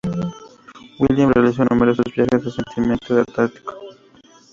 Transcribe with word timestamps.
Williams 0.97 1.33
realizó 1.35 1.63
numerosos 1.63 2.05
viajes 2.15 2.43
al 2.57 2.65
continente 2.65 3.13
antártico. 3.19 3.75